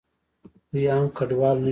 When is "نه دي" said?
1.65-1.69